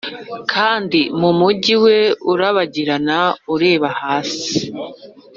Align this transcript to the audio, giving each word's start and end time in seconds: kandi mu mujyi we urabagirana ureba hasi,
kandi 0.53 0.99
mu 1.19 1.29
mujyi 1.39 1.75
we 1.83 1.97
urabagirana 2.31 3.17
ureba 3.53 3.87
hasi, 4.01 4.49